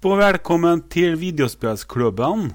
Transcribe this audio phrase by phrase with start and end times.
[0.00, 2.52] och välkommen till Videospelsklubben.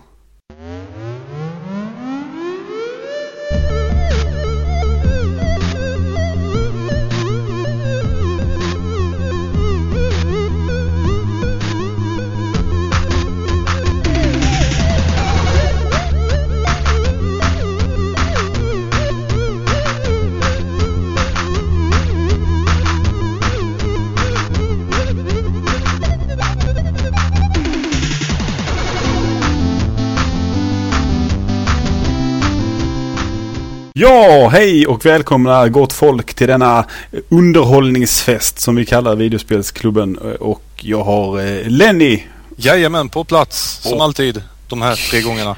[34.04, 36.86] Ja, hej och välkomna gott folk till denna
[37.30, 40.18] underhållningsfest som vi kallar Videospelsklubben.
[40.40, 42.24] Och jag har eh, Lenny.
[42.58, 44.44] Jajamän, på plats som Och- alltid.
[44.68, 45.56] De här tre gångerna.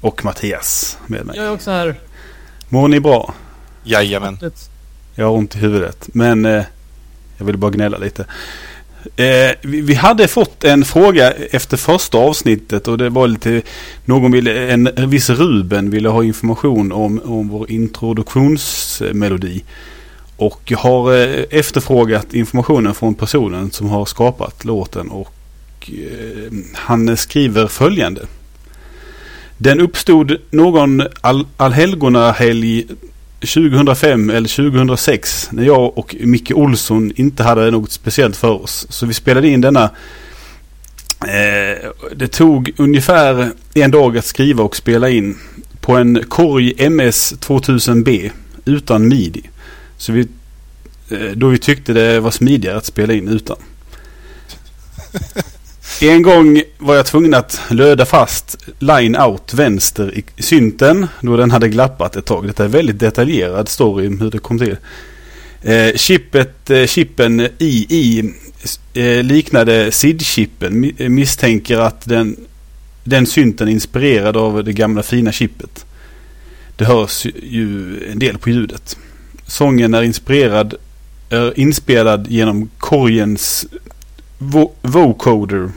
[0.00, 1.36] Och Mattias med mig.
[1.36, 1.94] Jag är också här.
[2.68, 3.34] Mår ni bra?
[3.84, 4.38] Jajamän.
[5.14, 6.08] Jag har ont i huvudet.
[6.12, 6.62] Men eh,
[7.38, 8.24] jag vill bara gnälla lite.
[9.16, 13.62] Eh, vi, vi hade fått en fråga efter första avsnittet och det var lite
[14.04, 19.64] någon ville, en, en viss Ruben ville ha information om, om vår introduktionsmelodi.
[20.36, 25.34] Och jag har eh, efterfrågat informationen från personen som har skapat låten och
[25.88, 28.26] eh, han skriver följande.
[29.58, 32.86] Den uppstod någon all, allhelgonahelg
[33.40, 38.86] 2005 eller 2006 när jag och Micke Olsson inte hade något speciellt för oss.
[38.90, 39.90] Så vi spelade in denna.
[41.20, 45.38] Eh, det tog ungefär en dag att skriva och spela in
[45.80, 48.30] på en Korg MS 2000B
[48.64, 49.42] utan midi.
[49.96, 50.28] Så vi,
[51.10, 53.56] eh, då vi tyckte det var smidigare att spela in utan.
[56.00, 61.50] En gång var jag tvungen att löda fast line out vänster i synten då den
[61.50, 62.46] hade glappat ett tag.
[62.46, 64.76] Detta är väldigt detaljerad story om hur det kom till.
[65.62, 68.32] Eh, chippet, eh, chippen i, i
[68.94, 70.72] eh, liknade SID-chippen.
[70.84, 72.36] Mi- eh, Misstänker att den,
[73.04, 75.84] den synten är inspirerad av det gamla fina chippet.
[76.76, 78.96] Det hörs ju en del på ljudet.
[79.46, 80.74] Sången är inspirerad,
[81.30, 83.66] är inspelad genom korgens
[84.38, 85.70] vo- vocoder.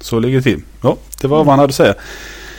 [0.00, 0.62] Så ligger det till.
[0.82, 1.94] Ja, det var vad han hade att säga.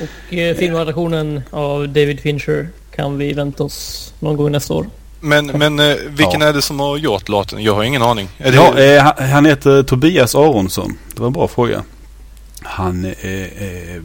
[0.01, 4.85] Och eh, filmadaptionen av David Fincher kan vi vänta oss någon gång nästa år.
[5.23, 6.47] Men, men eh, vilken Ja.
[6.47, 7.63] är det som har gjort låten?
[7.63, 8.29] Jag har ingen aning.
[8.37, 10.97] Är det, Ja, eh, han- han heter Tobias Aronsson.
[11.13, 11.83] Det var en bra fråga.
[12.61, 14.01] Han är eh, eh,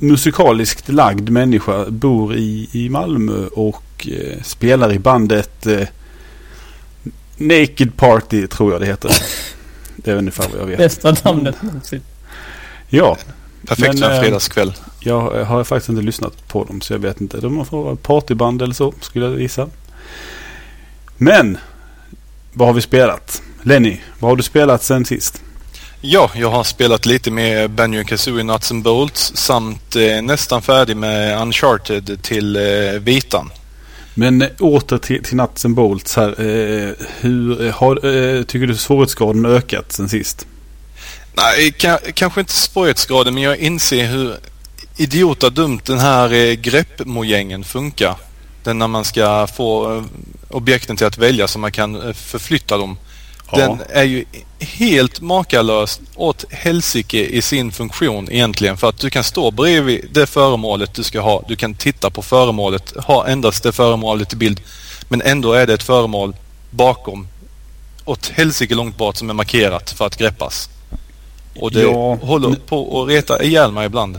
[0.00, 1.84] musikaliskt lagd människa.
[1.88, 5.86] Bor i, i Malmö och eh, spelar i bandet eh,
[7.36, 9.10] Naked Party tror jag det heter.
[10.04, 10.78] Det är ungefär vad jag vet.
[10.78, 12.02] Bästa namnet någonsin.
[12.88, 13.16] Ja,
[13.66, 14.72] perfekt för en eh, fredagskväll.
[15.00, 17.40] jag har faktiskt inte lyssnat på dem så jag vet inte.
[17.40, 19.68] De får vara partyband eller så skulle jag gissa.
[21.16, 21.58] Men,
[22.52, 23.42] vad har vi spelat?
[23.62, 25.42] Lenny, vad har du spelat sen sist?
[26.00, 30.96] Ja, jag har spelat lite med Banjo Kazooie Nuts and Bolts samt eh, nästan färdig
[30.96, 32.62] med Uncharted till eh,
[33.00, 33.50] Vitan.
[34.14, 36.28] Men eh, åter till, till Nuts and Bolts här.
[36.40, 40.46] Eh, hur eh, har, eh, tycker du svårighetsgraden ökat sen sist?
[41.34, 44.34] Nej, ka- kanske inte svårighetsgraden men jag inser hur
[44.96, 48.16] idiota dumt den här eh, greppmojängen funkar.
[48.64, 50.02] Den när man ska få eh,
[50.48, 52.96] objekten till att välja så man kan eh, förflytta dem.
[53.56, 54.24] Den är ju
[54.58, 58.76] helt makalös åt helsike i sin funktion egentligen.
[58.76, 61.44] För att du kan stå bredvid det föremålet du ska ha.
[61.48, 64.60] Du kan titta på föremålet, ha endast det föremålet i bild.
[65.08, 66.34] Men ändå är det ett föremål
[66.70, 67.28] bakom
[68.04, 70.68] åt helsike långt bort som är markerat för att greppas.
[71.56, 74.18] Och det Ja, håller nu- på att reta ihjäl mig ibland.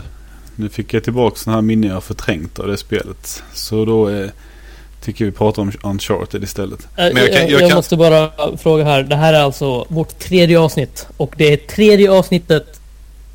[0.56, 3.42] Nu fick jag tillbaka sådana här minnen jag förträngt av det spelet.
[3.54, 4.28] Så då eh,
[5.02, 6.80] tycker vi pratar om Uncharted istället.
[6.96, 9.02] Eh, Men jag jag, kan- jag jag kan- måste bara fråga här.
[9.02, 11.06] Det här är alltså vårt tredje avsnitt.
[11.16, 12.80] Och det är tredje avsnittet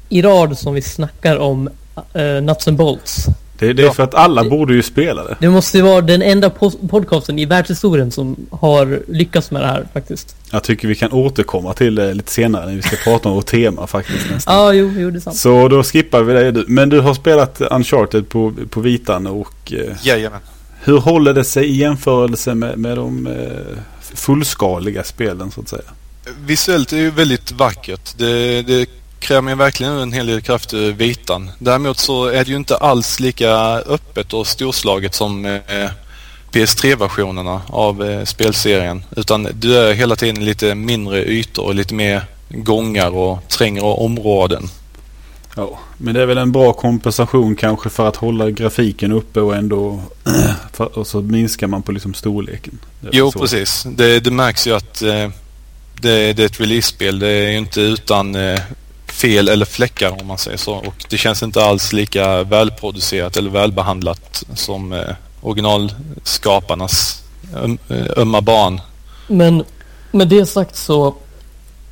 [0.09, 1.67] i rad som vi snackar om
[2.15, 3.25] uh, Nuts and Bolts.
[3.59, 3.93] Det, det är Ja.
[3.93, 5.35] för att alla borde ju spela det.
[5.39, 6.49] Det måste ju vara den enda
[6.89, 10.35] podcasten i världshistorien som har lyckats med det här faktiskt.
[10.51, 13.45] Jag tycker vi kan återkomma till det lite senare när vi ska prata om vårt
[13.45, 14.55] tema faktiskt nästan.
[14.55, 15.35] Ja, ah, jo, jo, det är sant.
[15.37, 16.63] Så då skippar vi det.
[16.67, 20.39] Men du har spelat Uncharted på, på vitan och eh, Jajamän
[20.87, 23.77] hur håller det sig i jämförelse med, med de eh,
[24.15, 25.81] fullskaliga spelen så att säga?
[26.45, 28.17] Visuellt är ju väldigt vackert.
[28.17, 28.89] Det, det
[29.19, 31.51] kräver ju verkligen en hel del kraft ur vitan.
[31.59, 35.89] Däremot så är det ju inte alls lika öppet och storslaget som eh,
[36.51, 39.03] PS3-versionerna av eh, spelserien.
[39.15, 44.69] Utan du är hela tiden lite mindre ytor och lite mer gångar och trängre områden.
[45.57, 49.55] Ja, men det är väl en bra kompensation kanske för att hålla grafiken uppe och
[49.55, 49.99] ändå
[50.73, 52.79] för, och så minskar man på liksom storleken.
[53.11, 53.39] Jo, så.
[53.39, 53.85] precis.
[53.89, 55.29] Det, det märks ju att eh,
[56.01, 57.19] det, det är ett release-spel.
[57.19, 58.59] Det är ju inte utan eh,
[59.05, 60.73] fel eller fläckar om man säger så.
[60.73, 67.23] Och det känns inte alls lika välproducerat eller välbehandlat som eh, originalskaparnas
[67.55, 67.77] öm,
[68.17, 68.81] ömma barn.
[69.27, 69.63] Men
[70.11, 71.15] med det sagt så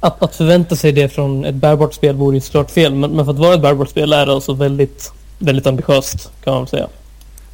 [0.05, 2.95] att, att förvänta sig det från ett bärbart spel vore ju såklart fel.
[2.95, 6.53] Men, men för att vara ett bärbart spel är det alltså väldigt, väldigt ambitiöst kan
[6.53, 6.87] man säga.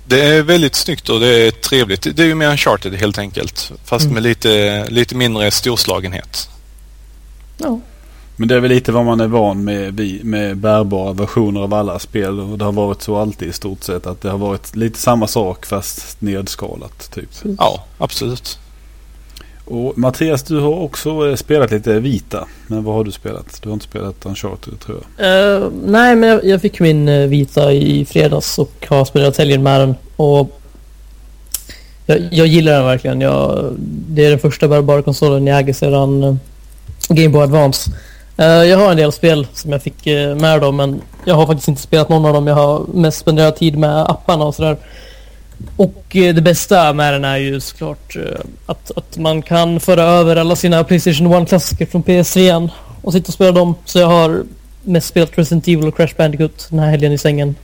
[0.06, 2.15] Det är väldigt snyggt och det är trevligt.
[2.15, 3.71] Det är ju mer Uncharted helt enkelt.
[3.86, 4.13] Fast Mm.
[4.13, 6.50] med lite, lite mindre storslagenhet.
[7.57, 7.80] Ja.
[8.36, 12.00] Men det är väl lite vad man är van med med bärbara versioner av alla
[12.00, 12.39] spel.
[12.39, 14.07] Och det har varit så alltid i stort sett.
[14.07, 17.30] Att det har varit lite samma sak fast nedskalat typ.
[17.57, 18.59] Ja, absolut.
[19.65, 22.47] Och Mattias, du har också eh, spelat lite Vita.
[22.67, 23.59] Men vad har du spelat?
[23.61, 25.61] Du har inte spelat Uncharted tror jag.
[25.61, 29.63] Uh, nej, men jag, jag fick min eh, vita i fredags och har spelat helgen
[29.63, 29.95] med den.
[30.15, 30.61] Och
[32.05, 33.21] jag, jag gillar den verkligen.
[33.21, 33.73] Jag,
[34.07, 36.35] det är den första bärbara konsolen jag äger sedan uh,
[37.09, 37.91] Game Boy Advance.
[38.39, 40.05] Uh, jag har en del spel som jag fick
[40.37, 42.47] med dem, men jag har faktiskt inte spelat någon av dem.
[42.47, 44.77] Jag har mest spenderat tid med apparna och sådär.
[45.75, 48.21] Och eh, det bästa med den är ju såklart eh,
[48.65, 52.69] att, att man kan föra över alla sina Playstation 1-klassiker från PS3
[53.01, 53.75] och sitta och spela dem.
[53.85, 54.43] Så jag har
[54.83, 57.55] mest spelat Resident Evil och Crash Bandicoot den här helgen i sängen.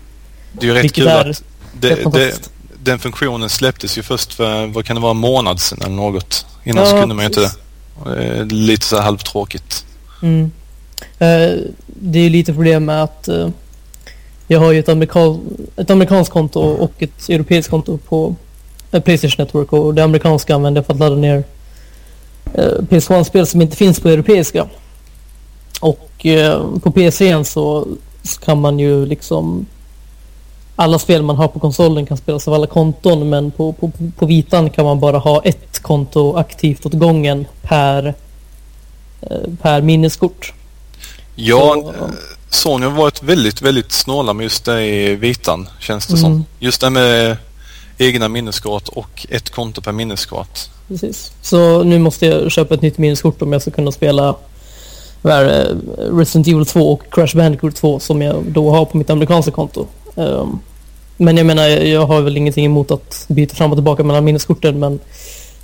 [0.52, 1.44] Det är ju rätt kul att
[1.80, 2.50] det, det,
[2.84, 6.46] den funktionen släpptes ju först för, vad kan det vara, en månad sedan eller något.
[6.64, 7.52] Innan Ja, så kunde man ju inte
[8.06, 8.40] det.
[8.40, 9.86] Eh, Lite så här halvtråkigt.
[10.22, 10.52] Mm.
[11.20, 13.50] Eh, det är ju lite problem med att eh,
[14.48, 15.40] jag har ju ett, amerikan
[15.76, 18.36] ett amerikanskt konto och ett europeiskt konto på
[18.92, 21.44] eh, Playstation Network och det amerikanska använder jag för att ladda ner
[22.54, 24.68] eh, PS1-spel som inte finns på europeiska.
[25.82, 27.88] Och eh, på PS3 så,
[28.24, 29.66] så kan man ju liksom
[30.76, 34.26] alla spel man har på konsolen kan spelas av alla konton men på, på, på
[34.26, 38.14] vitan kan man bara ha ett konto aktivt åt gången per,
[39.22, 40.54] eh, per minneskort.
[41.36, 46.18] Ja, Så- Sony har varit väldigt, väldigt snåla med just det i vitan, känns det
[46.18, 46.32] som.
[46.32, 46.46] Mm.
[46.60, 47.38] Just det med
[47.98, 50.60] egna minneskort och ett konto per minneskort.
[50.88, 51.32] Precis.
[51.42, 54.36] Så nu måste jag köpa ett nytt minneskort om jag ska kunna spela
[56.12, 59.88] Resident Evil 2 och Crash Bandicoot 2 som jag då har på mitt amerikanska konto.
[60.16, 60.60] Ehm,
[61.18, 64.80] men jag menar, jag har väl ingenting emot att byta fram och tillbaka mellan minneskorten
[64.80, 65.00] men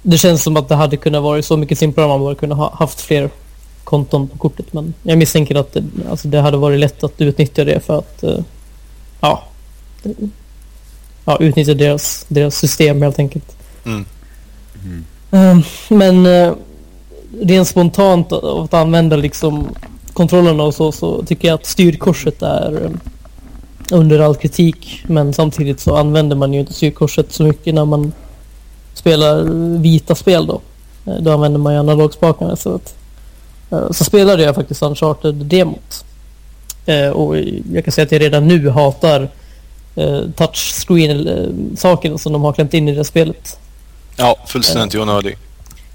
[0.01, 2.56] det känns som att det hade kunnat vara så mycket simplare om man bara kunde
[2.56, 3.29] ha haft fler
[3.83, 4.74] konton på kortet.
[4.74, 8.24] Men jag misstänker att det, alltså det hade varit lätt att utnyttja det för att
[8.24, 8.39] eh,
[9.21, 9.44] ja,
[11.25, 13.57] ja utnyttja deras, deras system helt enkelt.
[13.85, 14.06] Mm.
[15.31, 16.53] Ehm, Men eh,
[17.41, 19.68] rent spontant att använda liksom
[20.13, 22.91] kontrollerna och så, så tycker jag att styrkorset är eh,
[23.91, 25.03] under all kritik.
[25.07, 28.13] Men samtidigt så använder man ju inte styrkorset så mycket när man
[28.94, 29.44] spelar
[29.77, 30.62] vita spel då.
[31.19, 32.56] Då använder man ju analogspakarna.
[32.56, 32.95] Så, att,
[33.92, 36.06] så spelade jag faktiskt Uncharted-demot.
[36.86, 37.38] Eh, Och
[37.74, 39.30] jag kan säga att jag redan nu hatar
[39.96, 43.60] eh, touchscreen-sakerna som de har klämt in i det spelet.
[44.18, 45.38] Ja, fullständigt onödig.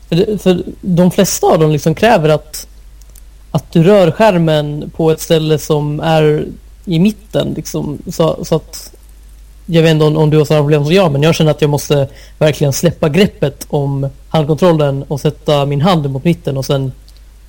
[0.09, 2.67] För, för de flesta av dem liksom kräver att,
[3.51, 6.47] att du rör skärmen på ett ställe som är
[6.85, 7.53] i mitten.
[7.57, 8.91] Liksom, så, så att
[9.67, 11.61] jag vet inte om, om du har samma problem som jag, men jag känner att
[11.61, 12.09] jag måste
[12.39, 16.93] verkligen släppa greppet om handkontrollen och sätta min hand mot mitten och sen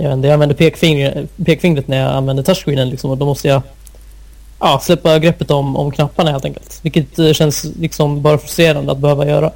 [0.04, 3.62] jag, inte, jag använder pekfingret, pekfingret när jag använder touchscreenen liksom, och då måste jag
[4.60, 6.80] ja, släppa greppet om, om knapparna helt enkelt.
[6.82, 9.52] Vilket eh, känns liksom bara frustrerande att behöva göra.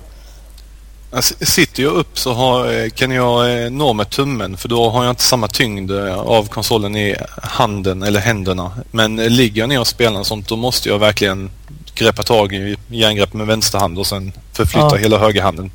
[1.12, 4.90] Alltså, sitter jag upp så har, eh, kan jag eh, nå med tummen för då
[4.90, 8.72] har jag inte samma tyngd av konsolen i handen eller händerna.
[8.92, 11.50] Men ligger jag ner och spelar och sånt då måste jag verkligen
[11.96, 14.96] greppa tag i järngrepp med vänster hand och sen förflytta Ja.
[14.96, 15.72] hela högerhanden.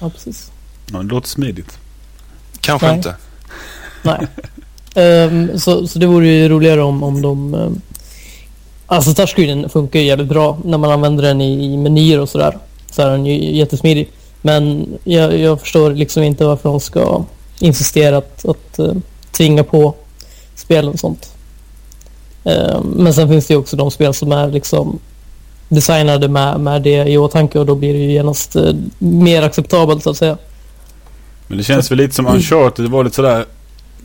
[0.00, 0.50] Ja, precis.
[0.92, 1.78] Ja, det låter smidigt.
[2.60, 2.96] Kanske Nej.
[2.96, 3.14] inte.
[4.02, 4.26] Nej.
[4.94, 7.54] Ehm, så, så det vore ju roligare om, om de...
[7.54, 7.80] Um,
[8.86, 12.58] alltså touchscreenen funkar ju jävligt bra när man använder den i, i menyer och sådär.
[12.90, 14.08] Så är den ju jättesmidig.
[14.42, 17.24] Men jag, jag förstår liksom inte varför de ska
[17.60, 18.92] insistera att, att uh,
[19.32, 19.94] tvinga på
[20.54, 21.34] spelen och sånt.
[22.44, 24.98] Ehm, men sen finns det ju också de spel som är liksom
[25.70, 30.02] designade med, med det i åtanke och då blir det ju genast eh, mer acceptabelt
[30.02, 30.38] så att säga.
[31.46, 32.84] Men det känns väl lite som Uncharted.
[32.84, 33.44] Det var lite sådär.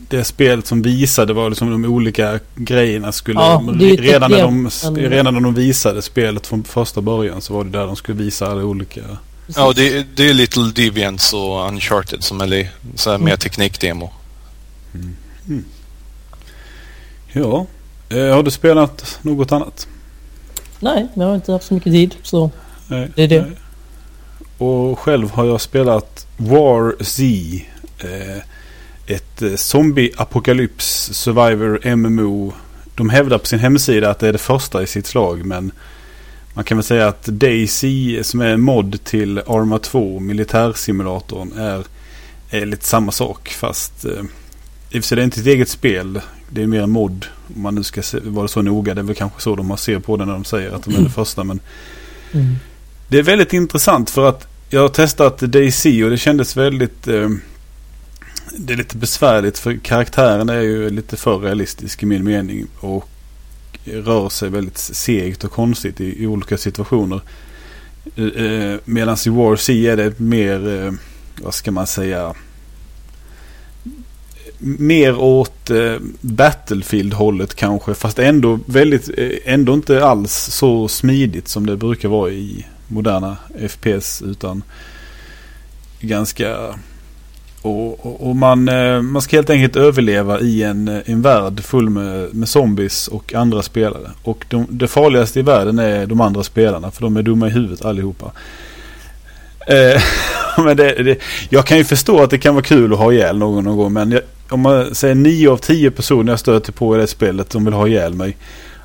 [0.08, 3.40] Det spelet som visade var liksom de olika grejerna skulle...
[3.40, 3.62] Ja,
[3.98, 4.70] redan, när de,
[5.00, 8.46] redan när de visade spelet från första början så var det där de skulle visa
[8.46, 9.00] alla olika...
[9.56, 13.38] Ja, det, det är Little Deviants och Uncharted som är så här mer Mm.
[13.38, 14.10] teknikdemo.
[17.32, 17.66] Ja.
[18.08, 19.88] Eh, har du spelat något annat?
[20.80, 22.50] Nej, jag har inte haft så mycket tid så
[22.88, 23.08] Nej.
[23.14, 23.40] Det är det.
[23.42, 23.56] Nej.
[24.58, 27.24] Och själv har jag spelat War Z.
[27.98, 28.42] Eh,
[29.06, 32.52] ett eh, zombie-apokalyps survivor MMO.
[32.94, 35.72] De hävdar på sin hemsida att det är det första i sitt slag men
[36.54, 41.84] man kan väl säga att Daisy som är mod till Arma 2, militärsimulatorn, är,
[42.50, 44.22] är lite samma sak fast eh,
[44.90, 46.20] i och för sig det är inte ett eget spel.
[46.48, 47.26] Det är mer en mod.
[47.56, 48.94] Om man nu ska se, vara så noga.
[48.94, 51.00] Det är väl kanske så de ser på det när de säger att de är
[51.00, 51.44] det första.
[51.44, 51.60] Men
[52.32, 52.54] Mm.
[53.08, 57.08] det är väldigt intressant för att jag har testat Daisy och det kändes väldigt...
[57.08, 57.28] Eh,
[58.58, 62.66] det är lite besvärligt för karaktären är ju lite för realistisk i min mening.
[62.80, 63.08] Och
[63.84, 67.20] rör sig väldigt segt och konstigt i, i olika situationer.
[68.16, 70.92] Eh, eh Medan i War C är det mer, eh,
[71.42, 72.34] vad ska man säga,
[74.58, 77.94] mer åt eh, Battlefield-hållet kanske.
[77.94, 83.36] Fast ändå väldigt, eh, ändå inte alls så smidigt som det brukar vara i moderna
[83.68, 84.22] FPS.
[84.22, 84.62] Utan
[86.00, 86.78] ganska...
[87.66, 91.60] Och, och, och man, eh, man ska helt enkelt överleva i en, eh, en värld
[91.60, 94.10] full med, med zombies och andra spelare.
[94.22, 97.50] Och de, det farligaste i världen är de andra spelarna för de är dumma i
[97.50, 98.32] huvudet allihopa.
[99.66, 100.02] Eh,
[100.64, 101.18] men det, det,
[101.48, 103.92] jag kan ju förstå att det kan vara kul att ha ihjäl någon någon gång.
[103.92, 107.52] Men jag, om man säger 9 av 10 personer jag stöter på i det spelet
[107.52, 108.36] som vill ha ihjäl mig.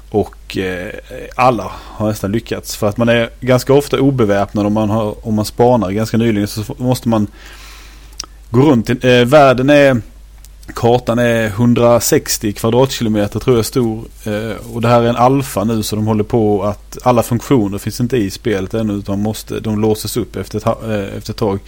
[0.10, 0.92] Och eh,
[1.36, 2.76] alla har nästan lyckats.
[2.76, 5.92] För att man är ganska ofta obeväpnad om man, har, om man spanar.
[5.92, 7.28] Ganska nyligen så måste man
[8.52, 8.90] går runt.
[8.90, 10.02] Eh, världen är...
[10.76, 14.06] Kartan är 160 kvadratkilometer tror jag stor.
[14.26, 17.78] Eh, och det här är en alfa nu så de håller på att alla funktioner
[17.78, 18.94] finns inte i spelet ännu.
[18.94, 21.60] Utan måste, de låses upp efter ett, eh, efter ett tag.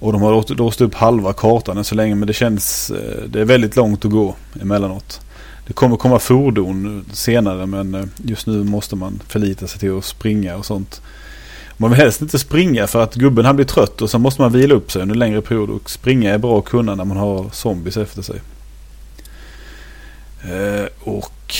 [0.00, 2.90] Och de har låst- upp halva kartan än så länge men det känns...
[2.90, 5.20] eh, Det är väldigt långt att gå emellanåt.
[5.66, 10.04] Det kommer komma fordon senare men eh, just nu måste man förlita sig till att
[10.04, 11.00] springa och sånt.
[11.80, 14.52] Man vill helst inte springa för att gubben han blir trött och så måste man
[14.52, 15.70] vila upp sig under längre period.
[15.70, 18.40] Och springa är bra att kunna när man har zombies efter sig.
[20.42, 21.54] Eh, och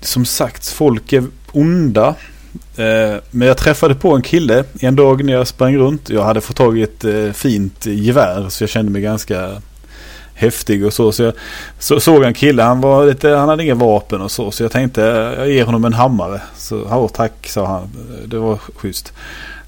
[0.00, 2.14] som sagt, folk är onda.
[2.76, 6.10] Eh, men jag träffade på en kille en dag när jag sprang runt.
[6.10, 9.62] Jag hade fått tag i ett eh, fint gevär så jag kände mig ganska
[10.42, 11.12] häftig och så.
[11.12, 11.34] Så jag
[11.78, 14.50] så, såg en kille, han, var lite, han hade inga vapen och så.
[14.50, 15.00] Så jag tänkte
[15.38, 16.40] jag ger honom en hammare.
[16.56, 17.90] Så ja tack sa han.
[18.26, 19.12] Det var schysst.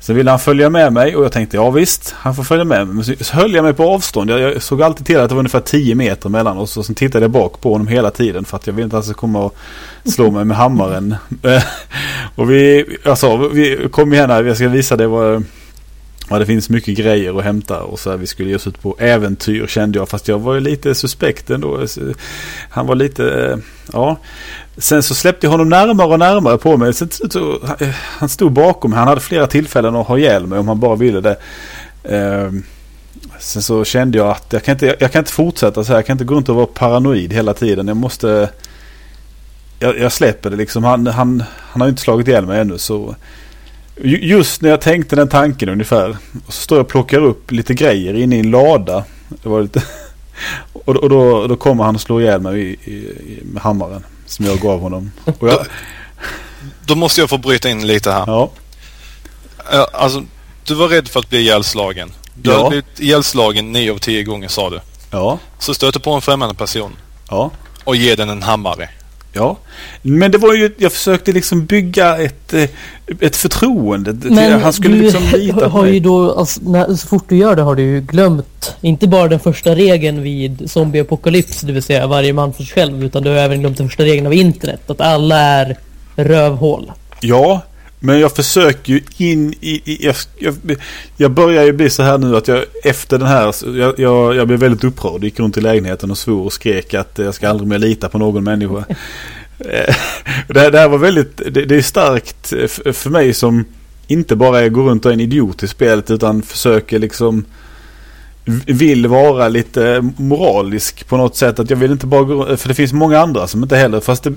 [0.05, 2.87] Sen ville han följa med mig och jag tänkte ja visst, han får följa med
[2.87, 2.95] mig.
[2.95, 4.31] Men så, så höll jag mig på avstånd.
[4.31, 6.77] Jag, jag såg alltid till att det var ungefär 10 meter mellan oss.
[6.77, 8.99] Och sen tittade jag bak på honom hela tiden för att jag ville inte att
[8.99, 9.57] han skulle komma och
[10.05, 11.15] slå mig med hammaren.
[12.35, 15.45] och vi, alltså, vi kom igen här, jag ska visa dig vad
[16.31, 18.83] Ja, det finns mycket grejer att hämta och så här, vi skulle ge oss ut
[18.83, 20.09] på äventyr kände jag.
[20.09, 21.87] Fast jag var ju lite suspekt ändå.
[22.71, 23.59] Han var lite, eh,
[23.93, 24.19] ja.
[24.77, 26.95] Sen så släppte jag honom närmare och närmare på mig.
[26.95, 27.59] Sen, så,
[27.99, 28.99] han stod bakom mig.
[28.99, 31.37] Han hade flera tillfällen att ha ihjäl mig om han bara ville det.
[32.05, 32.63] Ehm,
[33.39, 35.99] sen så kände jag att jag kan, inte, jag kan inte fortsätta så här.
[35.99, 37.89] Jag kan inte gå runt och vara paranoid hela tiden.
[37.89, 38.51] Jag måste...
[39.79, 40.85] Jag, jag släpper det liksom.
[40.85, 43.15] Han, han, han har ju inte slagit ihjäl mig ännu så...
[44.03, 46.17] Ju- Just när jag tänkte den tanken ungefär.
[46.47, 49.05] Så står jag och plockar upp lite grejer inne i en lada.
[49.43, 49.83] Det var lite...
[50.73, 54.05] Och, och då, då kommer han och slår ihjäl mig i, i, med hammaren.
[54.27, 55.13] Som jag gav honom.
[55.25, 55.67] Och jag,
[56.87, 58.25] Då måste jag få bryta in lite här.
[58.27, 58.51] ja,
[59.73, 60.23] Eh, Alltså,
[60.65, 62.11] du var rädd för att bli ihjälslagen.
[62.35, 62.57] Du Ja.
[62.57, 64.81] hade blivit ihjälslagen 9 av 10 gånger sa du.
[65.11, 66.97] ja, Så stöter på en främmande person
[67.31, 67.51] ja.
[67.85, 68.89] och ger den en hammare.
[69.35, 69.57] Ja,
[70.03, 72.69] men det var ju, jag försökte liksom bygga ett, eh,
[73.21, 74.13] ett förtroende.
[74.13, 76.01] Men han skulle du liksom lita på har ju mig.
[76.01, 79.41] då, alltså, när, så fort du gör det har du ju glömt, inte bara den
[79.41, 83.37] första regeln vid zombieapokalyps, det vill säga varje man för sig själv, utan du har
[83.37, 85.77] även glömt den första regeln av internet, att alla är
[86.17, 86.93] rövhål.
[87.21, 87.63] Ja,
[88.05, 89.83] men jag försöker ju in i...
[89.85, 90.55] i jag, jag,
[91.17, 93.55] jag börjar ju bli så här nu att jag efter den här...
[93.79, 95.25] Jag, jag, jag blev väldigt upprörd.
[95.25, 98.19] Gick runt i lägenheten och svor och skrek att jag ska aldrig mer lita på
[98.19, 98.85] någon människa.
[99.59, 99.95] Eh,
[100.49, 101.37] det, här, det här var väldigt...
[101.37, 102.47] Det, det är starkt
[102.97, 103.65] för mig som
[104.07, 107.45] inte bara är går runt och är en idiot i spelet utan försöker liksom
[108.67, 111.59] vill vara lite moralisk på något sätt.
[111.59, 114.23] Att jag vill inte bara gå, för det finns många andra som inte heller, fast
[114.23, 114.33] det,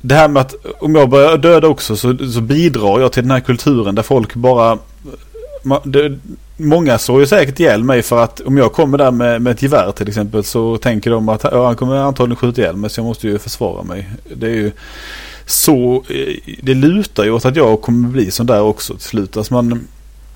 [0.00, 3.30] det här med att om jag börjar döda också så, så bidrar jag till den
[3.30, 4.78] här kulturen där folk bara...
[5.62, 6.18] Man, Det,
[6.56, 9.62] många såg ju säkert ihjäl mig för att om jag kommer där med, med ett
[9.62, 13.00] gevär till exempel så tänker de att ja, han kommer antagligen skjuta ihjäl mig så
[13.00, 14.08] jag måste ju försvara mig.
[14.34, 14.72] Det är ju
[15.46, 16.04] så...
[16.08, 19.36] Eh, det lutar ju åt att jag kommer bli sån där också till slut.
[19.36, 19.86] Alltså man,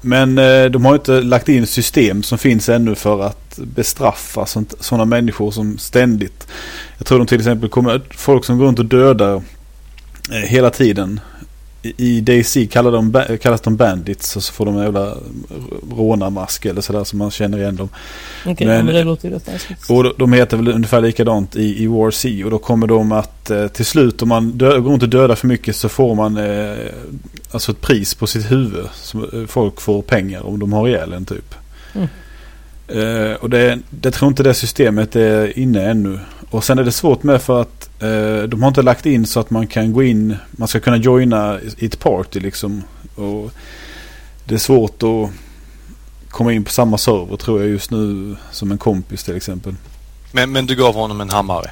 [0.05, 4.47] men eh, de har inte lagt in system som finns ännu för att bestraffa
[4.81, 6.47] sådana människor som ständigt.
[6.99, 9.43] Jag tror de till exempel kommer, folk som går runt och dödar
[10.31, 11.21] eh, hela tiden
[11.97, 15.15] i DayZ kallar de, kallas de bandits och så får de en jävla
[15.97, 17.89] rånarmask eller sådär så man känner igen dem.
[18.47, 19.49] Okej, Men- men, det låter ju rätt.
[19.89, 23.13] Och de- de heter väl ungefär likadant i, i War C och då kommer de
[23.13, 26.37] att eh, till slut om man dö, går inte döda för mycket så får man
[26.37, 26.77] eh,
[27.51, 28.85] alltså ett pris på sitt huvud.
[28.95, 31.55] Så eh, folk får pengar om de har ihjäl en typ.
[31.95, 32.09] Mm.
[32.89, 36.19] Eh, och det, det tror inte det systemet är inne ännu.
[36.51, 37.84] Och sen är det svårt med för att
[38.49, 41.59] de har inte lagt in så att man kan gå in, man ska kunna joina
[41.79, 42.83] i ett party liksom.
[43.17, 43.51] Och
[44.45, 45.31] det är svårt att
[46.31, 49.75] komma in på samma server tror jag just nu som en kompis till exempel.
[50.33, 51.71] Men, men du gav honom en hammare.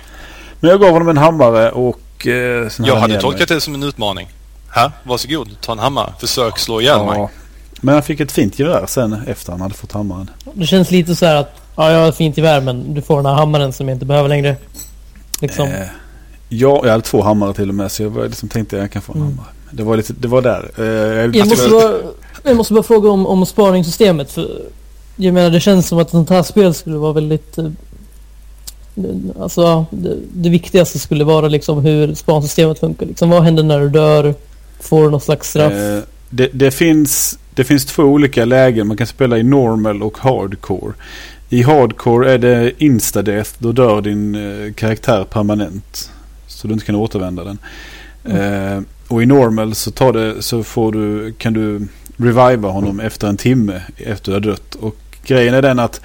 [0.60, 2.26] Men jag gav honom en hammare och...
[2.26, 3.56] Eh, Jag hade tolkat mig.
[3.56, 4.28] det som en utmaning.
[4.68, 5.48] Här, varsågod.
[5.60, 6.12] Ta en hammare.
[6.20, 7.18] Försök slå ihjäl mig.
[7.18, 7.30] Ja.
[7.80, 10.30] Men han fick ett fint gevär sen efter han hade fått hammaren.
[10.54, 13.16] Det känns lite så här att ja, jag har ett fint gevär men du får
[13.16, 14.56] den här hammaren som jag inte behöver längre.
[15.40, 15.68] Liksom.
[15.68, 15.86] Eh,
[16.52, 19.02] ja, jag hade två hammare till och med så jag var liksom tänkte jag kan
[19.02, 19.30] få en Mm.
[19.30, 19.46] hammare.
[19.70, 20.70] Det var, lite, det var där.
[20.78, 21.94] Eh, jag, Jag måste, bara,
[22.44, 24.32] jag måste bara fråga om, om spaningssystemet.
[24.32, 24.62] För
[25.16, 27.58] jag menar det känns som att ett sånt här spel skulle vara väldigt...
[27.58, 27.64] eh,
[29.40, 33.06] Alltså det, det viktigaste skulle vara liksom hur spansystemet funkar.
[33.06, 34.34] Liksom, vad händer när du dör?
[34.80, 35.72] Får du något slags straff?
[35.72, 35.98] Eh,
[36.30, 38.86] det, det, finns, det finns två olika lägen.
[38.86, 40.92] Man kan spela i normal och hardcore.
[41.48, 43.50] I hardcore är det instadeath.
[43.58, 46.10] Då dör din eh, karaktär permanent.
[46.62, 47.58] Så du inte kan återvända den.
[48.24, 53.28] Eh, och i normal så, tar det, så får du, kan du reviva honom efter
[53.28, 54.74] en timme efter du har dött.
[54.74, 56.00] Och grejen är den att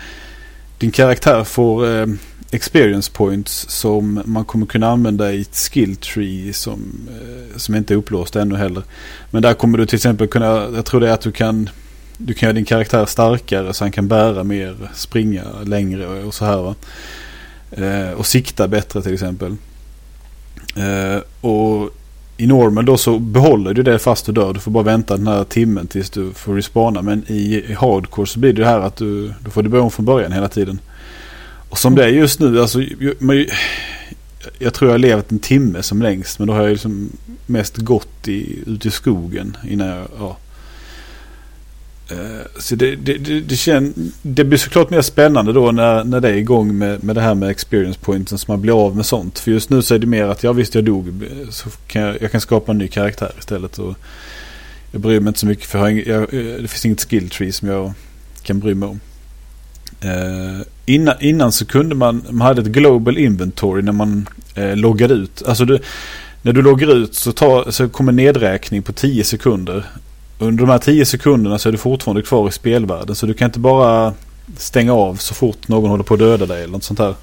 [0.77, 2.05] din karaktär får eh,
[2.51, 7.93] experience points som man kommer kunna använda i ett skill tree som, eh, som inte
[7.93, 8.83] är upplåst ännu heller.
[9.31, 11.69] Men där kommer du till exempel kunna, jag tror det är att du kan
[12.17, 16.45] du kan göra din karaktär starkare så han kan bära mer, springa längre och så
[16.45, 16.75] här va.
[17.71, 19.55] Eh, och sikta bättre till exempel.
[20.77, 21.89] Eh, och
[22.37, 24.53] i normal då så behåller du det fast du dör.
[24.53, 27.01] Du får bara vänta den här timmen tills du får respawna.
[27.01, 29.91] Men i, i hardcore så blir det här att du, då får du börja om
[29.91, 30.79] från början hela tiden.
[31.69, 33.45] Och som det är just nu, alltså jag,
[34.59, 36.39] jag tror jag har levt en timme som längst.
[36.39, 37.09] Men då har jag liksom
[37.45, 40.37] mest gått i, ut i skogen innan jag, ja.
[42.11, 46.19] Eh, så det, det, det, det, kän, det blir såklart mer spännande då när, när
[46.19, 49.05] det är igång med, med det här med experience pointen så man blir av med
[49.05, 49.39] sånt.
[49.39, 51.13] För just nu så är det mer att jag visst jag dog
[51.49, 53.79] så kan jag, jag kan skapa en ny karaktär istället.
[53.79, 53.95] Och
[54.91, 57.29] jag bryr mig inte så mycket för jag ing, jag, eh, det finns inget skill
[57.29, 57.93] tree som jag
[58.43, 58.99] kan bry mig om.
[60.01, 65.13] Eh, innan, innan så kunde man, man hade ett global inventory när man eh, loggade
[65.13, 65.43] ut.
[65.45, 65.79] Alltså du,
[66.41, 69.85] när du loggar ut så, tar, så kommer nedräkning på 10 sekunder.
[70.39, 73.15] Under de här 10 sekunderna så är du fortfarande kvar i spelvärlden.
[73.15, 74.13] Så du kan inte bara
[74.57, 77.15] stänga av så fort någon håller på att döda dig eller något sånt här.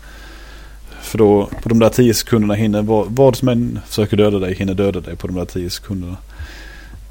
[1.02, 4.54] För då på de där 10 sekunderna hinner vad, vad som än försöker döda dig
[4.54, 6.16] hinner döda dig på de där 10 sekunderna.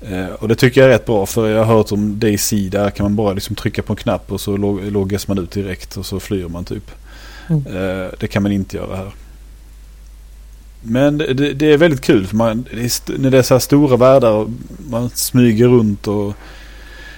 [0.01, 2.89] Eh, och det tycker jag är rätt bra för jag har hört om DayZ där
[2.89, 5.97] kan man bara liksom trycka på en knapp och så log- loggas man ut direkt
[5.97, 6.91] och så flyr man typ.
[7.49, 7.65] Mm.
[7.67, 9.11] Eh, det kan man inte göra här.
[10.83, 13.59] Men det, det, är väldigt kul för man, det är när det är så här
[13.59, 14.49] stora världar och
[14.89, 16.33] man smyger runt och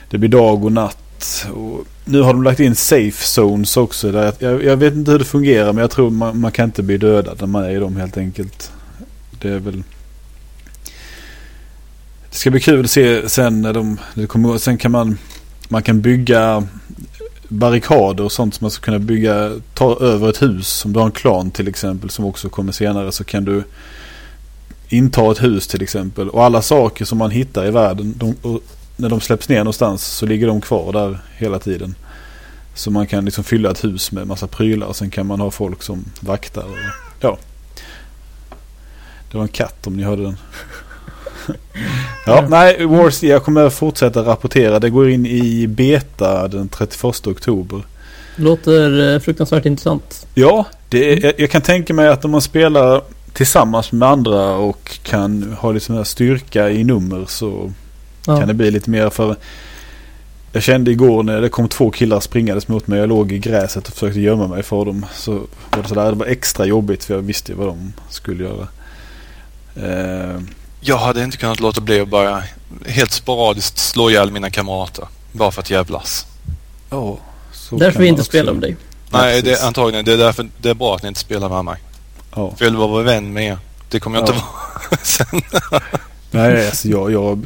[0.10, 1.48] det blir dag och natt.
[1.54, 4.12] Och nu har de lagt in safe zones också.
[4.12, 6.84] Där jag, jag vet inte hur det fungerar men jag tror man, man kan inte
[6.84, 8.72] bli dödad när man är i dem helt enkelt.
[9.42, 9.84] Det är väl...
[12.30, 14.00] Det ska bli kul att se sen när de...
[14.14, 15.18] när Det kommer, sen kan man...
[15.70, 16.68] Man kan bygga
[17.48, 20.86] barrikader och sånt som man ska kunna bygga, ta över ett hus.
[20.86, 23.64] Om du har en klan till exempel som också kommer senare så kan du
[24.90, 26.30] inta ett hus till exempel.
[26.30, 28.60] Och alla saker som man hittar i världen, de,
[28.96, 31.96] när de släpps ner någonstans så ligger de kvar där hela tiden.
[32.74, 35.52] Så man kan liksom fylla ett hus med massa prylar och sen kan man ha
[35.52, 36.64] folk som vaktar.
[36.64, 36.78] Och,
[37.20, 37.38] ja.
[39.32, 40.38] Det var en katt om ni hörde den.
[42.26, 44.80] ja, nej, Wars, jag kommer fortsätta rapportera.
[44.80, 47.82] Det går in i beta den 31 oktober.
[48.36, 50.28] Låter eh, fruktansvärt intressant.
[50.34, 53.02] Ja, det jag, jag kan tänka mig att om man spelar
[53.34, 57.72] tillsammans med andra och kan ha lite sån här styrka i nummer så
[58.28, 58.38] Ja.
[58.40, 59.36] kan det bli lite mer för
[60.52, 63.00] jag kände igår när det kom två killar springandes mot mig.
[63.00, 65.06] Jag låg i gräset och försökte gömma mig för dem.
[65.14, 65.32] Så
[65.72, 68.68] var det sådär, det var extra jobbigt för jag visste ju vad de skulle göra.
[69.76, 70.40] Eh,
[70.88, 72.44] Jag hade inte kunnat låta bli att bara
[72.86, 75.08] helt sporadiskt slå ihjäl mina kamrater.
[75.32, 76.26] Bara för att jävlas.
[76.90, 77.18] ja,
[77.54, 78.76] så Därför vi inte också- spelar med dig.
[79.10, 80.06] Nej, det är antagligen.
[80.06, 81.78] Det är därför det är bra att ni inte spelar med mig.
[82.36, 82.54] Ja.
[82.58, 83.58] För jag vill vara vän med er.
[83.90, 84.34] Det kommer jag Ja.
[84.34, 85.42] inte vara sen.
[86.32, 87.46] Nej, alltså jag, jag,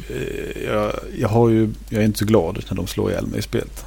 [0.66, 3.42] jag, jag har ju, jag är inte så glad när de slår ihjäl mig i
[3.42, 3.84] spelet.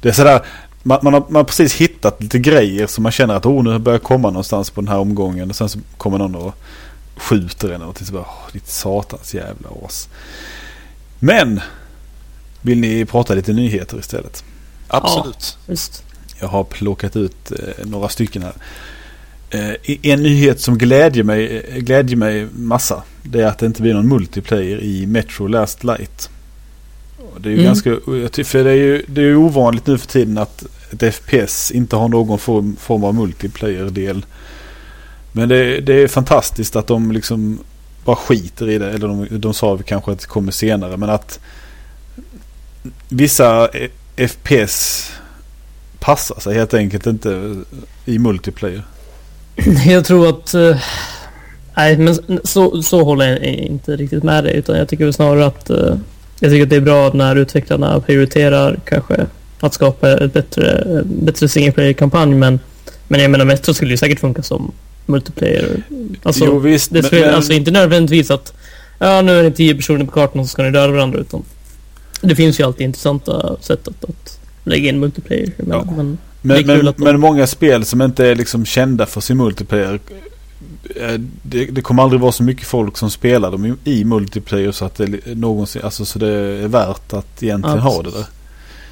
[0.00, 0.40] Det är sådär,
[0.82, 3.78] man, man, har, man har precis hittat lite grejer som man känner att oh, nu
[3.78, 5.50] börjar komma någonstans på den här omgången.
[5.50, 6.54] Och sen så kommer någon och
[7.16, 10.08] skjuter en och så bara, åh, ditt satans jävla as.
[11.18, 11.60] Men,
[12.62, 14.44] vill ni prata lite nyheter istället?
[14.88, 15.58] Absolut.
[15.66, 16.04] Visst.
[16.40, 18.52] Jag har plockat ut eh, några stycken här.
[19.50, 23.02] Eh, en nyhet som glädjer mig, eh, glädjer mig massa.
[23.22, 26.30] Det är att det inte blir någon multiplayer i Metro Last Light.
[27.38, 27.66] Det är ju Mm.
[27.66, 27.90] ganska,
[28.44, 30.64] för det är ju det är ju ovanligt nu för tiden att
[31.00, 34.24] ett FPS inte har någon form, form av multiplayer-del.
[35.32, 37.58] Men det, det är fantastiskt att de liksom
[38.04, 38.90] bara skiter i det.
[38.90, 40.96] Eller de, de sa vi kanske att det kommer senare.
[40.96, 41.40] Men att
[43.08, 45.10] vissa e- FPS
[46.00, 47.62] passar sig helt enkelt inte
[48.04, 48.82] i multiplayer.
[49.86, 50.54] Jag tror att...
[50.54, 50.76] eh,
[51.76, 54.56] nej, men så, så håller jag inte riktigt med dig.
[54.56, 55.70] Utan jag tycker väl snarare att...
[55.70, 55.96] eh,
[56.40, 59.26] jag tycker att det är bra när utvecklarna prioriterar kanske
[59.60, 62.34] att skapa ett bättre, bättre single player-kampanj.
[62.34, 62.60] Men,
[63.08, 64.72] men jag menar, Metro skulle ju säkert funka som
[65.06, 65.82] multiplayer.
[66.22, 68.52] Alltså, jo visst, det skulle, men, alltså inte nödvändigtvis att
[68.98, 71.18] ja, nu är det tio personer på kartan och så ska ni döda varandra.
[71.18, 71.42] Utan
[72.20, 75.50] det finns ju alltid intressanta sätt att, att lägga in multiplayer.
[75.56, 75.84] Men, Ja.
[75.96, 80.00] men, men, men, men många spel som inte är liksom kända för sin multiplayer.
[80.96, 84.84] eh, Det, det kommer aldrig vara så mycket folk som spelar dem i, multiplayer så
[84.84, 88.24] att det någonsin, alltså så det är värt att egentligen Ja, ha det där.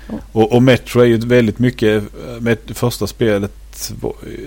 [0.09, 0.15] Ja.
[0.33, 2.03] Och, och Metro är ju väldigt mycket,
[2.41, 3.53] med det första spelet,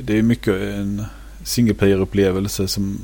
[0.02, 1.04] det är mycket en
[1.44, 3.00] single player upplevelse som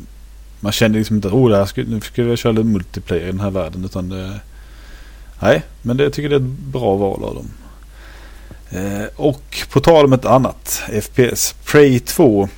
[0.60, 3.32] man känner liksom inte, oh det här skulle, nu skulle jag köra lite multiplayer i
[3.32, 4.39] den här världen utan det,
[5.39, 7.49] nej, men det, jag tycker det är ett bra val av dem.
[8.69, 11.56] Eh, och på tal om ett annat FPS.
[11.65, 12.49] Prey 2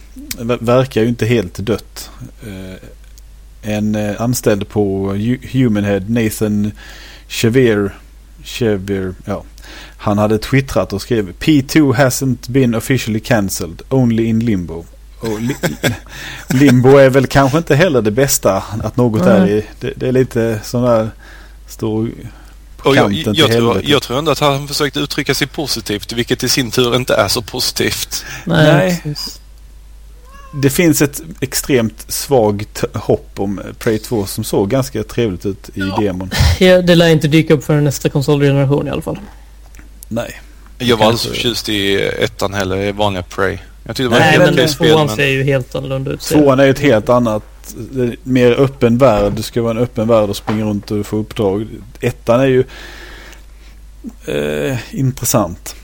[0.60, 2.10] verkar ju inte helt dött.
[2.44, 2.90] Eh,
[3.62, 5.14] en eh, anställd på
[5.52, 6.72] Humanhead, Nathan
[7.28, 7.96] Chevier,
[8.44, 9.44] Chevier, ja.
[9.98, 14.86] Han hade twittrat och skrev P2 hasn't been officially cancelled, only in limbo.
[15.22, 15.56] Och li
[16.48, 19.66] limbo är väl kanske inte heller det bästa att något är i.
[19.80, 21.10] Det, det är lite sån där
[21.68, 22.12] stor
[22.78, 25.48] på Och jag, kanten jag, till tror, jag tror ändå att han försökte uttrycka sig
[25.48, 28.26] positivt, vilket i sin tur inte är så positivt.
[28.46, 29.16] nej, Nej.
[30.54, 35.82] Det finns ett extremt svagt hopp om Prey 2 som såg ganska trevligt ut i
[35.82, 36.32] demon.
[36.60, 39.20] Ja, det lär inte dyka upp för nästa konsolgeneration i alla fall.
[40.08, 40.42] Nej.
[40.78, 43.58] Jag var aldrig så förtjust i ettan heller, i vanliga Prey.
[43.84, 45.16] Jag tyckte det var Nej, helt men okej spel, tvåan men...
[45.16, 46.20] ser ju helt annorlunda ut.
[46.22, 47.44] Tvåan är ju ett helt annat,
[48.24, 49.34] mer öppen värld.
[49.36, 51.68] Det ska vara en öppen värld och springa runt och få uppdrag.
[52.02, 52.64] Ettan är ju
[54.26, 55.76] eh, intressant.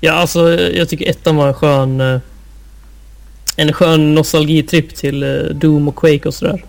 [0.00, 2.00] Ja, alltså jag tycker ettan var en skön...
[2.00, 2.20] eh,
[3.56, 6.64] En skön nostalgitripp till eh, Doom och Quake och sådär.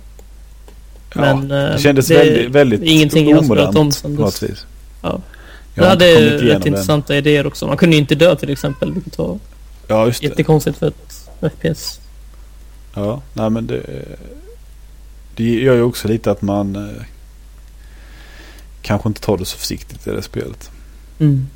[1.16, 3.96] Ja, Men eh, det kändes det är väldigt, väldigt ingenting jag har spelat om omodernt
[3.96, 4.50] sen på något dess.
[4.50, 4.66] vis.
[5.02, 5.22] Ja.
[5.76, 6.68] Jag Det hade rätt igenom den.
[6.68, 7.68] intressanta idéer också.
[7.68, 9.40] Man kunde ju inte dö till exempel, vilket var
[9.88, 10.28] Ja, just det.
[10.28, 12.00] jättekonstigt för ett FPS.
[12.94, 14.06] Ja, nej men det,
[15.36, 17.04] det gör ju också lite att man eh,
[18.82, 20.72] kanske inte tar det så försiktigt i det spelet.
[21.20, 21.48] Mm.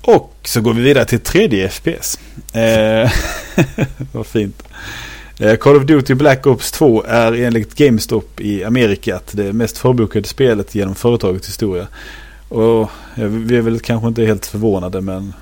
[0.00, 2.18] Och så går vi vidare till tredje FPS.
[2.52, 3.12] Eh,
[4.12, 4.62] vad fint.
[5.38, 10.28] Eh, Call of Duty Black Ops 2 är enligt GameStop i Amerika det mest förbokade
[10.28, 11.86] spelet genom företagets historia.
[12.48, 15.32] Och ja, vi är väl kanske inte helt förvånade men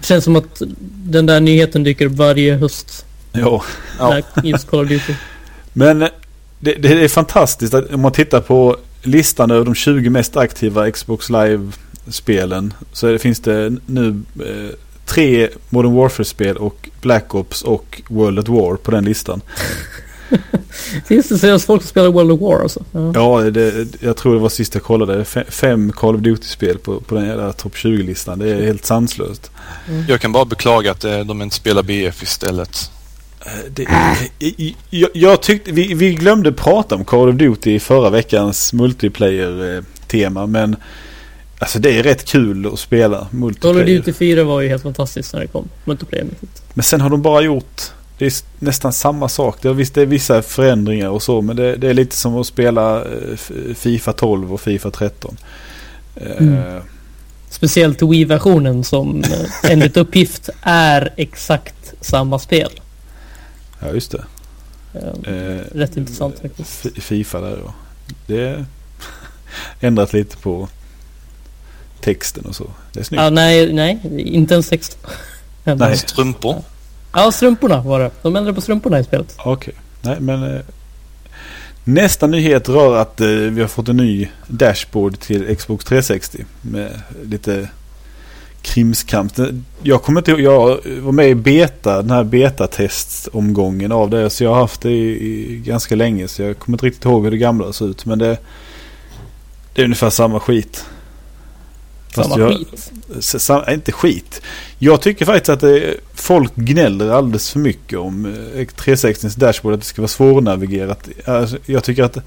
[0.00, 0.62] Det känns som att
[1.04, 3.04] den där nyheten dyker upp varje höst.
[3.32, 3.64] ja.
[3.98, 4.10] Ja.
[4.34, 5.14] När just Call of Duty.
[5.72, 5.98] Men
[6.60, 10.90] det, det är fantastiskt att om man tittar på listan över de 20 mest aktiva
[10.90, 14.74] Xbox Live-spelen så det, finns det nu eh,
[15.06, 19.40] tre Modern Warfare-spel och Black Ops och World at War på den listan.
[21.06, 22.84] Finns det seriöst folk som spelar World of War alltså?
[22.92, 23.12] Ja.
[23.14, 25.22] Ja, det, jag tror det var sist jag kollade.
[25.22, 28.38] Fe- Fem Call of Duty-spel på, på den jävla topp 20-listan.
[28.38, 29.50] Det är helt sanslöst.
[30.08, 32.90] Jag kan bara beklaga att eh, de inte spelar BF istället.
[33.46, 33.86] Eh, Det,
[34.90, 40.46] jag, jag, tyckte, vi, vi glömde prata om Call of Duty i förra veckans multiplayer-tema.
[40.46, 40.76] Men
[41.58, 43.84] alltså det är rätt kul att spela Call of multiplayer.
[43.86, 45.68] Duty 4 var ju helt fantastiskt när det kom.
[45.84, 46.62] Multiplayer-mässigt.
[46.74, 47.82] Men sen har de bara gjort
[48.18, 49.56] det är nästan samma sak.
[49.62, 51.42] Det är, visst det är vissa förändringar och så.
[51.42, 53.36] Men det, det är lite som att spela eh,
[53.74, 55.36] Fifa 12 och Fifa 13.
[56.16, 56.82] Eh, Mm.
[57.50, 62.70] Speciellt Wii-versionen som eh, enligt uppgift är exakt samma spel.
[63.80, 64.24] Ja, just det.
[65.26, 66.86] Eh, Rätt intressant faktiskt.
[67.02, 67.74] Fifa där ja.
[68.26, 68.64] Det är
[69.80, 70.68] ändrat lite på
[72.00, 72.66] texten och så.
[72.92, 73.22] Det är snyggt.
[73.22, 74.98] Ja, nej, nej, inte ens text.
[75.64, 75.96] Nej.
[75.96, 76.62] Strumpor.
[77.12, 78.10] Ja, strumporna var det.
[78.22, 79.34] De ändrade på strumporna i spelet.
[79.44, 79.74] Okej.
[80.02, 80.60] Nej men eh,
[81.84, 86.44] nästa nyhet rör att eh, vi har fått en ny dashboard till Xbox 360.
[86.62, 87.68] Med lite
[88.62, 89.32] krimskrams.
[89.82, 94.30] Jag kommer inte ihåg- jag var med i beta, den här betatestomgången av det.
[94.30, 96.28] Så jag har haft det i, i ganska länge.
[96.28, 98.06] Så jag kommer inte riktigt ihåg hur det gamla ser ut.
[98.06, 98.38] Men det,
[99.74, 100.84] det är ungefär samma skit.
[102.14, 102.92] Fast Samma jag- skit.
[103.20, 104.42] Sam- inte skit.
[104.78, 109.74] Jag tycker faktiskt att det, folk gnäller alldeles för mycket om eh, 360s dashboard.
[109.74, 111.08] Att det ska vara svårnavigerat.
[111.24, 112.18] Alltså, jag tycker att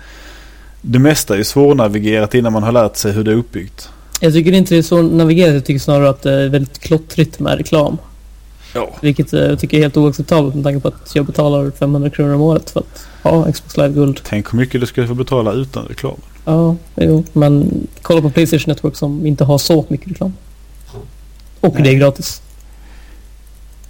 [0.81, 3.89] det mesta är svårnavigerat innan man har lärt sig hur det är uppbyggt.
[4.19, 5.53] Jag tycker inte det är så navigerat.
[5.53, 7.97] Jag tycker snarare att det är väldigt klottrigt med reklam.
[8.73, 8.89] Ja.
[9.01, 12.33] Vilket eh, jag tycker är helt oacceptabelt med tanke på att jag betalar 500 kronor
[12.33, 14.21] om året för att ha Xbox Live Guld.
[14.23, 16.15] Tänk hur mycket du skulle få betala utan reklam.
[16.45, 20.33] Ja, jo, men kolla på Playstation Network som inte har så mycket reklam.
[21.59, 22.41] Och det är gratis.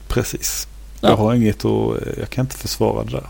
[0.08, 0.68] Precis.
[1.02, 1.10] Ja.
[1.10, 3.28] Jag har inget och jag kan inte försvara det där.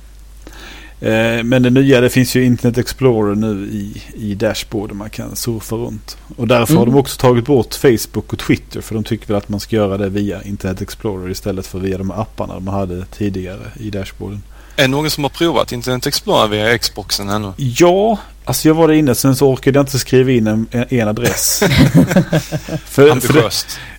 [1.02, 5.36] Eh, Men det nya, det finns ju Internet Explorer nu i, i dashboarden man kan
[5.36, 6.18] surfa runt.
[6.38, 6.94] Och därför har Mm.
[6.94, 9.98] de också tagit bort Facebook och Twitter för de tycker väl att man ska göra
[9.98, 14.44] det via Internet Explorer istället för via de apparna man hade tidigare i dashboarden.
[14.76, 17.54] Är det någon som har provat Internet Explorer via Xboxen ännu?
[17.58, 21.08] Ja, alltså jag var där inne sen så orkade jag inte skriva in en, en
[21.08, 21.60] adress.
[22.86, 23.52] för, för det.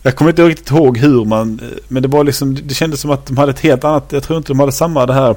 [0.02, 1.60] Jag kommer inte riktigt ihåg hur man...
[1.88, 2.54] Men det var liksom...
[2.64, 4.04] Det kändes som att de hade ett helt annat...
[4.08, 5.36] Jag tror inte de hade samma det här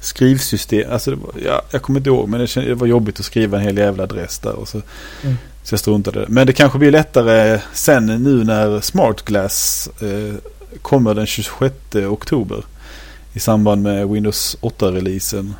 [0.00, 0.92] skrivsystem.
[0.92, 3.26] Alltså det var, ja, jag kommer inte ihåg men det, kändes, det var jobbigt att
[3.26, 4.52] skriva en hel jävla adress där.
[4.52, 4.82] Och så,
[5.22, 5.36] Mm.
[5.62, 6.24] så jag struntade.
[6.28, 10.34] Men det kanske blir lättare sen nu när Smart Glass eh,
[10.82, 12.64] kommer den 26 oktober.
[13.32, 15.52] I samband med Windows 8-releasen.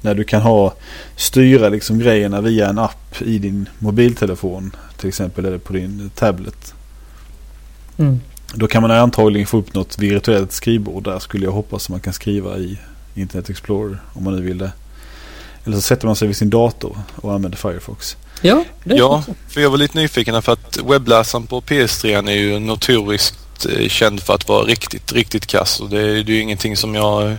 [0.00, 0.74] När du kan ha
[1.16, 4.76] styra liksom grejerna via en app i din mobiltelefon.
[4.96, 6.74] Till exempel eller på din tablet.
[7.96, 8.20] Mm.
[8.54, 12.00] Då kan man antagligen få upp något virtuellt skrivbord där skulle jag hoppas att man
[12.00, 12.78] kan skriva i
[13.14, 14.72] Internet Explorer om man nu vill det.
[15.64, 18.16] Eller så sätter man sig vid sin dator och använder Firefox.
[18.42, 22.28] Ja, det är Ja, för jag var lite nyfiken här för att webbläsaren på PS3
[22.28, 25.80] är ju notoriskt eh, känd för att vara riktigt, riktigt kass.
[25.80, 27.36] Och det är ju ingenting som jag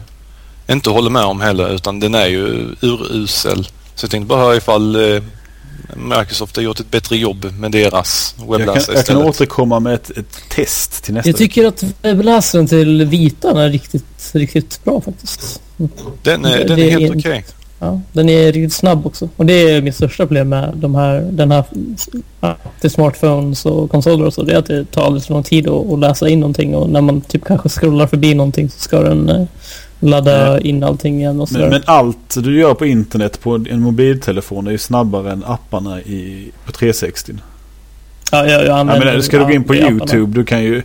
[0.70, 3.64] inte håller med om heller utan den är ju urusel.
[3.96, 5.22] Så jag tänkte bara höra ifall eh,
[5.96, 9.94] Microsoft har gjort ett bättre jobb med deras Jag webbläsare kan, jag kan återkomma med
[9.94, 15.02] ett, ett test till nästa Jag tycker att webbläsaren till Vitan är riktigt, riktigt bra
[15.02, 15.62] faktiskt.
[16.24, 17.46] Den är, det- den är är helt okej.
[17.82, 19.30] Ja, den är riktigt snabb också.
[19.36, 21.64] Och det är mitt största problem med de här, den här
[22.82, 24.44] till smartphones och konsoler och så.
[24.44, 26.90] Det är att det tar alldeles för lång tid att, att läsa in någonting och
[26.90, 29.48] när man typ kanske scrollar förbi någonting så ska den
[30.00, 31.62] ladda in allting igen och sådär.
[31.62, 36.02] men, men allt du gör på internet på en mobiltelefon är ju snabbare än apparna
[36.02, 37.34] i, på 360.
[38.32, 39.98] ja, jag, jag Ja, använder men ska du gå in på ja, apparna.
[40.00, 40.82] YouTube, du kan ju...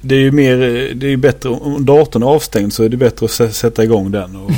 [0.00, 0.56] det- är ju mer,
[0.94, 3.84] det är ju bättre, om datorn är avstängd så är det bättre att sä- sätta
[3.84, 4.36] igång den.
[4.36, 4.50] Och,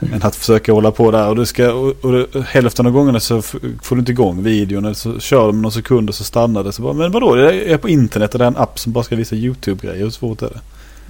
[0.14, 1.28] än att försöka hålla på där.
[1.28, 4.84] Och, du ska, och, och hälften av gångerna så får du inte igång videon.
[4.84, 6.72] Eller så kör de några sekunder så stannar det.
[6.72, 9.04] Så bara, men vadå, det är på internet och det är en app som bara
[9.04, 10.02] ska visa YouTube-grejer.
[10.04, 10.60] Hur svårt är det?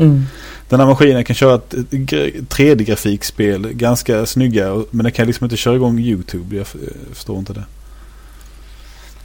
[0.03, 0.25] Mm.
[0.69, 4.85] Den här maskinen kan köra ett, ett gre- 3D-grafikspel, ganska snygga.
[4.91, 6.57] Men den kan liksom inte köra igång YouTube.
[6.57, 7.65] Jag jag förstår inte det.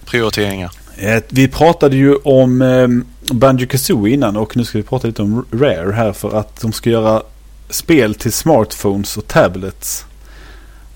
[0.05, 0.71] Prioriteringar.
[0.97, 2.87] Eh, Vi pratade ju om eh,
[3.35, 6.73] Banjo Kazooie innan och nu ska vi prata lite om Rare här för att de
[6.73, 7.23] ska göra
[7.69, 10.05] spel till smartphones och tablets.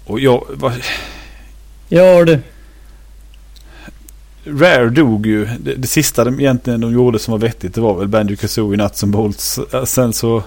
[0.06, 0.74] Och jag, va,
[1.90, 2.40] Ja du.
[4.46, 5.46] Rare dog ju.
[5.46, 8.78] Det, det sista de egentligen de gjorde som var vettigt det var väl Banjo Kazooie
[8.78, 9.60] Nuts and Bolts.
[9.74, 10.44] Eh, sen så...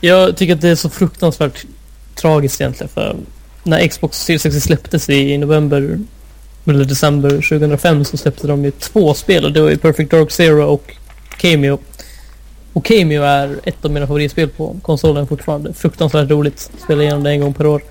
[0.00, 1.66] Jag tycker att det är så fruktansvärt
[2.14, 3.16] tragiskt egentligen för
[3.62, 5.98] när Xbox 360 släpptes i november
[6.64, 10.30] eller december 2005 så släppte de ju två spel och det var ju Perfect Dark
[10.30, 10.94] Zero och
[11.40, 11.78] Cameo.
[12.72, 15.74] Och Cameo är ett av mina favoritspel på konsolen fortfarande.
[15.74, 16.70] Fruktansvärt roligt.
[16.84, 17.82] Spelar igenom det en gång per år.